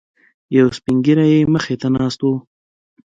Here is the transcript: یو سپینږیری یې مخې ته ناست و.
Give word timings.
یو 0.57 0.67
سپینږیری 0.77 1.27
یې 1.33 1.49
مخې 1.53 1.75
ته 1.81 1.87
ناست 1.95 2.19
و. 2.23 2.27